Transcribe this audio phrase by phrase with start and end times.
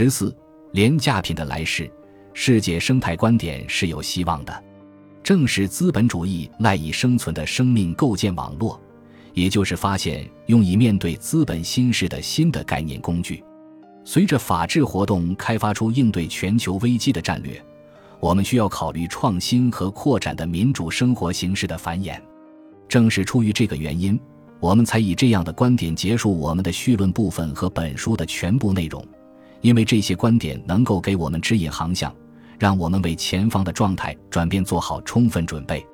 [0.00, 0.32] 十四，
[0.74, 1.90] 廉价品的来世，
[2.32, 4.64] 世界生态观点是有希望的。
[5.24, 8.80] 正是资本主义赖以生存的生命构建网络，
[9.34, 13.42] 也就是发现用以面对资本新式的新的概念工具。
[14.04, 17.60] 随着法治活动开发出应对全球危机的战略，
[18.20, 22.16] 我们需要考虑创新和扩展的民主生活形式的繁衍。
[22.88, 24.16] 正是出于这个原因。
[24.60, 29.04] 我们才以这样的观点结束我们的绪论部分和本书的全部内容，
[29.60, 32.14] 因为这些观点能够给我们指引航向，
[32.58, 35.84] 让我们为前方的状态转变做好充分准备。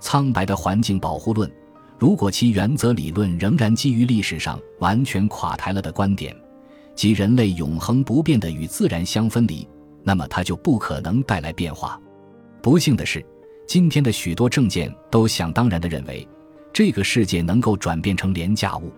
[0.00, 1.50] 苍白的环境保护论，
[1.98, 6.36] 如果其原则理论仍然基于历史上完全垮台了的观点，
[6.94, 9.66] 即人类永恒不变的与自然相分离，
[10.02, 12.00] 那么它就不可能带来变化。
[12.60, 13.24] 不幸的是，
[13.66, 16.26] 今天的许多政见都想当然地认为。
[16.74, 18.90] 这个世界能够转变成廉价物，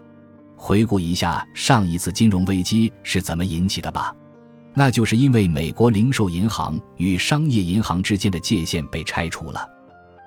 [0.65, 4.17] 回顾一下上一次金融危机是怎么引起的吧？
[4.73, 9.69] 那就是因为美国零售银行与商业银行之间的界限被拆除了。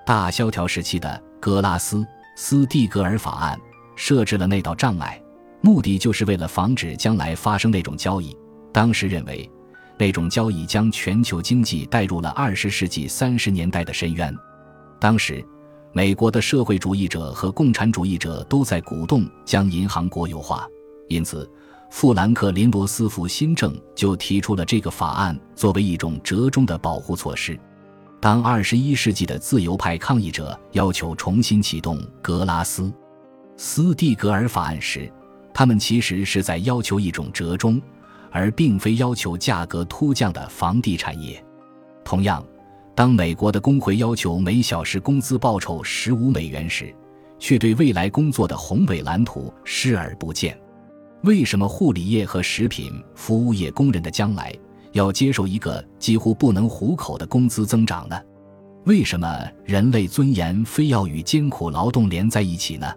[0.06, 3.58] 大萧条时期的格拉斯斯蒂格尔法案
[3.96, 5.20] 设置了那道障碍，
[5.60, 8.32] 目的就是为了防止将来发生那种交易。
[8.72, 9.50] 当时认为，
[9.98, 14.32] 那种交易将全球经济带入了二十世纪三十年代的深渊。
[15.00, 15.44] 当时。
[15.92, 20.68] 美国的社会主义者和共产主义者都在鼓动将银行国有化，
[21.08, 21.48] 因此，
[21.90, 27.58] 富兰克林·罗斯福新政就提出了这个法案作为一种折中的保护措施。
[28.20, 32.92] 当二十一世纪的自由派抗议者要求重新启动格拉斯
[33.56, 35.10] 斯蒂格尔法案时，
[35.54, 37.80] 他们其实是在要求一种折中，
[38.30, 41.42] 而并非要求价格突降的房地产业。
[42.04, 42.44] 同样。
[42.98, 46.92] 当美国的工会要求每小时工资报酬十五美元时，
[47.38, 50.58] 却对未来工作的宏伟蓝图视而不见。
[51.22, 54.52] 为什么护理业和食品服务业工人的将来
[54.94, 58.20] 要接受一个几乎不能糊口的工资增长呢？
[58.84, 62.92] 为什么人类尊严非要与艰苦劳动连在一起呢？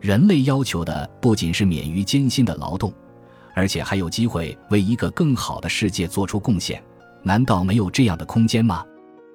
[0.00, 2.94] 人类要求的不仅是免于艰辛的劳动，
[3.56, 6.80] 而且还有机会为一个更好的世界做出贡献。
[7.24, 8.84] 难道没有这样的空间吗？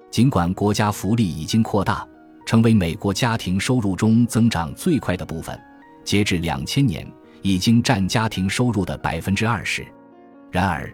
[0.10, 2.08] 尽管国家福利已经扩大，
[2.46, 5.60] 成为美国家庭收入中增长最快的部分，
[6.04, 7.06] 截至两千年
[7.42, 9.86] 已经占家庭收入的百分之二十。
[10.50, 10.92] 然而，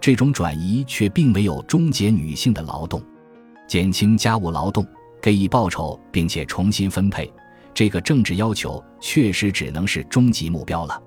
[0.00, 3.02] 这种转移却并没有终结女性的劳动，
[3.66, 4.86] 减轻家务劳动，
[5.20, 7.30] 给予报酬，并且重新分配。
[7.74, 11.02] 这个政治要求确实只能是终极目标了。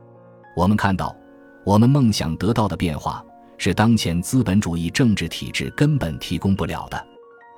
[0.56, 1.16] 我们看到，
[1.64, 3.24] 我们梦想得到的变化，
[3.58, 7.08] 是当前资本主义政治体制根本提供不了的。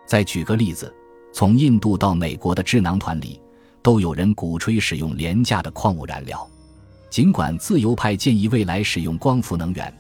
[0.07, 0.91] 再举个例子，
[1.34, 3.40] 从印度到美国的智囊团里，
[3.84, 6.50] 都有人鼓吹使用廉价的矿物燃料。
[7.09, 9.94] 尽管自由派建议未来使用光伏能源，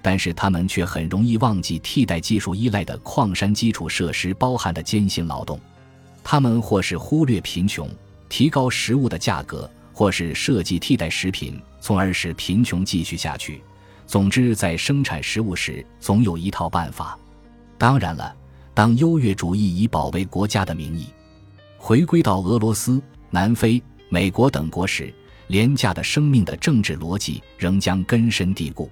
[0.00, 5.60] 但是他们却很容易忘记替代技术依赖的矿山基础设施包含的艰辛劳动。
[6.24, 7.88] 他们或是忽略贫穷，
[8.30, 13.62] 提高食物的价格，或是设计替代食品，从而使贫穷继续下去。
[14.06, 17.18] 总之，在生产食物时，总有一套办法。
[17.76, 18.34] 当然了。
[18.74, 21.06] 当优越主义以保卫国家的名义
[21.76, 25.12] 回归到俄罗斯、南非、美国等国时，
[25.48, 28.90] 廉价的生命的政治逻辑仍将根深蒂固。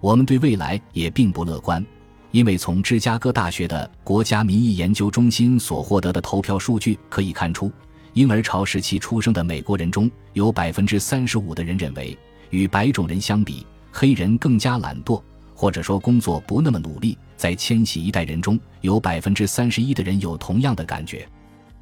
[0.00, 1.84] 我们对未来也并不乐观，
[2.30, 7.70] 因为从芝加哥大学的国家民意研究中心所获得的投票数据可以看出，
[8.14, 12.16] 婴儿潮时期出生的美国人中有百分之三十五的人认为，
[12.48, 15.20] 与白种人相比，黑人更加懒惰。
[15.54, 21.26] 或者说工作不那么努力，在千禧一代人中有百分之三十一的人有同样的感觉。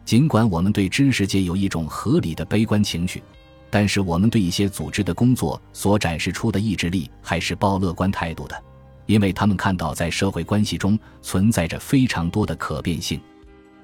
[0.05, 3.21] 尽管我们对知识界有一种合理的悲观情绪，
[3.69, 8.63] 但是我们对一些组织的工作所展示出的意志力还是抱乐观态度的，
[9.07, 13.21] 因为他们看到在社会关系中存在着非常多的可变性，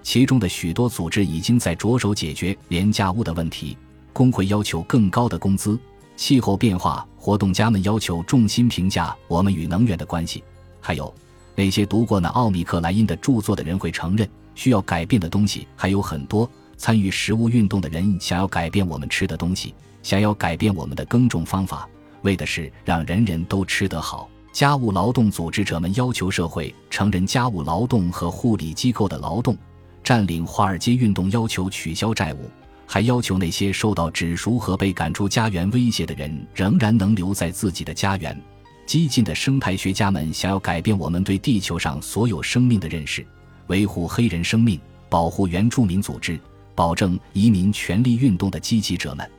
[0.01, 3.77] 其中的许多组织已经在着手解决廉价物的问题。
[4.12, 5.77] 工会要求更高的工资。
[6.17, 10.45] 气候变化活动家们要求重心评价我们与能源的关系，
[10.81, 11.12] 还有
[11.55, 16.49] 那些读过那奥米克莱因的著作的人会承认，需要改变的东西还有很多。
[16.77, 19.73] 参与食物运动的人想要改变我们吃的东西，
[20.03, 21.89] 想要改变我们的耕种方法，
[22.23, 24.29] 为的是让人人都吃得好。
[24.53, 29.56] 家务劳动组织者们要求社会承认家务劳动和护理机构的劳动。
[30.03, 32.51] 占领华尔街运动要求取消债务。
[32.87, 38.39] 还要求那些受到指赎和被赶出家园威胁的人仍然能留在自己的家园。
[38.86, 43.26] 激进的生态学家们想要改变我们对地球上所有生命的认识，
[43.69, 46.38] 维护黑人生命，保护原住民组织，
[46.75, 49.31] 保证移民权利运动的积极者们，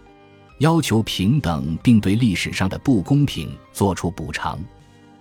[0.59, 4.59] 要求平等，并对历史上的不公平做出补偿。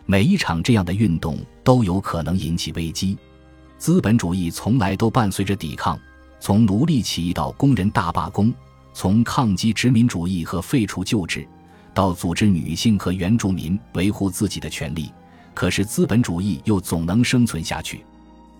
[0.06, 3.16] 每一场这样的运动都有可能引起危机。
[3.78, 5.98] 资本主义从来都伴随着抵抗，
[6.40, 8.52] 从奴隶起义到工人大罢工，
[8.92, 11.46] 从抗击殖民主义和废除旧制，
[11.94, 15.10] 到组织女性和原住民维护自己的权利。
[15.54, 18.04] 可是资本主义又总能生存下去。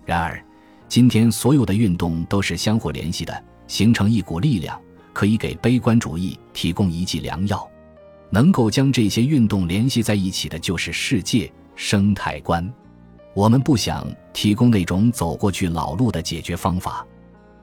[0.05, 0.41] 然而，
[0.87, 4.79] 今天所有的运动都是相互联系的，形成一股力量，
[5.11, 7.69] 可以给悲观主义提供一剂良药。
[8.29, 12.73] 能够将这些运动联系在一起的，就是世界生态观。
[13.33, 17.05] 我们不想提供那种走过去老路的解决方法。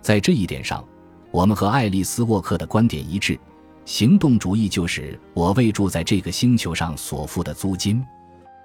[0.03, 0.85] 在这一点上，
[1.31, 3.39] 我们和爱丽丝·沃克的观点一致：
[3.85, 8.05] 行动主义就是我为住在这个星球上所付的租金。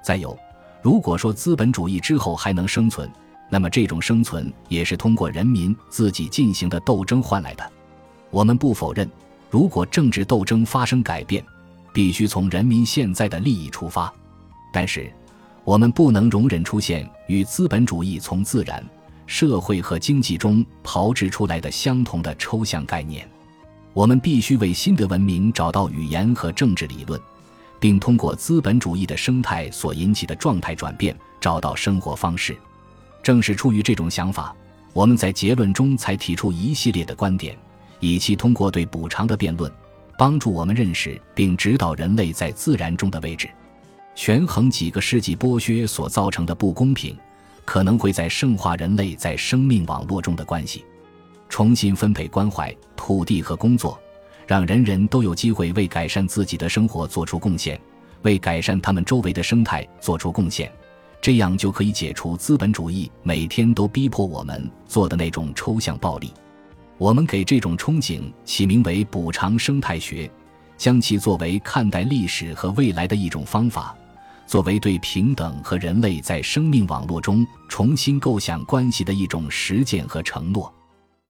[0.03, 0.37] 再有。
[0.81, 3.11] 如果说资本主义之后还能生存，
[3.49, 7.71] 那么这种生存也是通过人民自己进行的斗争换来的。
[8.29, 9.09] 我们不否认，
[9.49, 11.43] 如果政治斗争发生改变，
[11.91, 14.13] 必须从人民现在的利益出发。
[14.71, 15.11] 但是，
[15.63, 18.81] 我们不能容忍出现与资本主义从自然、
[19.25, 23.27] 社会和经济中炮制出来的相同的抽象概念。
[23.97, 27.19] 我们必须为新的文明找到语言和政治理论。
[27.79, 32.55] 并通过资本主义的生态所引起的状态转变，找到生活方式。
[33.23, 34.55] 正是出于这种想法，
[34.93, 37.57] 我们在结论中才提出一系列的观点，
[37.99, 39.71] 以期通过对补偿的辩论，
[40.15, 43.49] 帮助我们认识并指导人类在自然中的位置，
[44.13, 47.17] 权衡几个世纪剥削所造成的不公平，
[47.65, 50.85] 可能会在圣化人类在生命网络中的关系，
[51.49, 53.99] 重新分配关怀、土地和工作。
[54.45, 57.77] 让人人都有机会为改善自己的生活做出贡献，
[58.21, 60.71] 为改善他们周围的生态做出贡献，
[61.21, 66.31] 这样就可以解除资本主义每天都逼迫我们做的那种抽象暴力。
[66.97, 70.31] 我们给这种憧憬起名为“补偿生态学”，
[70.77, 73.93] 将其作为看待历史和未来的一种方法，
[74.45, 80.73] 作为对平等和人类在生命网络中重新构想关系的一种实践和承诺。